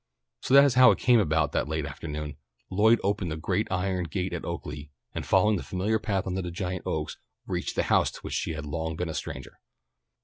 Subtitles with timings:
[0.41, 2.37] So that is how it came about that late that afternoon,
[2.71, 6.49] Lloyd opened the great iron gate at Oaklea, and, following the familiar path under the
[6.49, 9.59] giant oaks, reached the house to which she had long been a stranger.